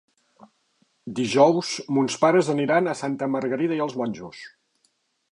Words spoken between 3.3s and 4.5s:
Margarida i els Monjos.